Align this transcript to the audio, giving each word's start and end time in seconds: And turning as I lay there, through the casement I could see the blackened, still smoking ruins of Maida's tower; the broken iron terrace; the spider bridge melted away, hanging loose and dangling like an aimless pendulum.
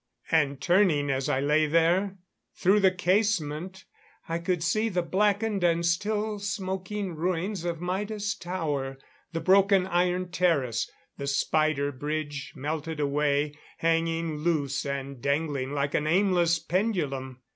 And 0.31 0.59
turning 0.59 1.11
as 1.11 1.29
I 1.29 1.39
lay 1.41 1.67
there, 1.67 2.17
through 2.55 2.79
the 2.79 2.89
casement 2.89 3.85
I 4.27 4.39
could 4.39 4.63
see 4.63 4.89
the 4.89 5.03
blackened, 5.03 5.85
still 5.85 6.39
smoking 6.39 7.13
ruins 7.13 7.63
of 7.65 7.81
Maida's 7.81 8.33
tower; 8.33 8.97
the 9.31 9.41
broken 9.41 9.85
iron 9.85 10.31
terrace; 10.31 10.89
the 11.19 11.27
spider 11.27 11.91
bridge 11.91 12.51
melted 12.55 12.99
away, 12.99 13.53
hanging 13.77 14.37
loose 14.37 14.87
and 14.87 15.21
dangling 15.21 15.71
like 15.71 15.93
an 15.93 16.07
aimless 16.07 16.57
pendulum. 16.57 17.43